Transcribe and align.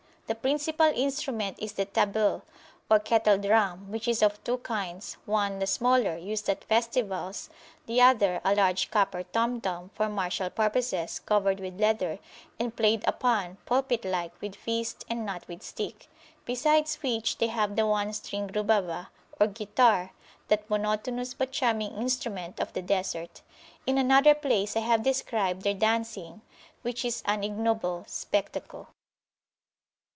The 0.27 0.35
principal 0.35 0.87
instrument 0.87 1.57
is 1.59 1.73
the 1.73 1.85
Tabl, 1.87 2.41
or 2.89 2.99
kettle 2.99 3.37
drum, 3.37 3.91
which 3.91 4.07
is 4.07 4.21
of 4.23 4.41
two 4.45 4.59
kinds: 4.59 5.17
one, 5.25 5.59
the 5.59 5.67
smaller, 5.67 6.15
used 6.15 6.47
at 6.47 6.63
festivals; 6.63 7.49
the 7.85 7.99
other, 8.01 8.39
a 8.45 8.55
large 8.55 8.89
copper 8.91 9.23
tom 9.23 9.59
tom, 9.59 9.91
for 9.93 10.07
martial 10.07 10.49
purposes, 10.49 11.19
covered 11.19 11.59
with 11.59 11.81
leather, 11.81 12.17
and 12.61 12.77
played 12.77 13.03
upon, 13.05 13.57
pulpit 13.65 14.05
like, 14.05 14.31
with 14.39 14.55
fist, 14.55 15.03
and 15.09 15.25
not 15.25 15.45
with 15.49 15.61
stick. 15.63 16.07
Besides 16.45 16.95
which, 17.01 17.37
they 17.39 17.47
have 17.47 17.75
the 17.75 17.85
one 17.85 18.13
stringed 18.13 18.55
Rubabah, 18.55 19.07
or 19.37 19.47
guitar, 19.47 20.13
that 20.47 20.69
monotonous 20.69 21.33
but 21.33 21.51
charming 21.51 21.91
instrument 21.97 22.57
of 22.61 22.71
the 22.71 22.81
Desert. 22.81 23.41
In 23.85 23.97
another 23.97 24.33
place 24.33 24.77
I 24.77 24.79
have 24.79 25.03
described 25.03 25.63
their 25.63 25.73
dancing, 25.73 26.39
which 26.83 27.03
is 27.03 27.21
an 27.25 27.43
ignoble 27.43 28.05
spectacle. 28.07 28.87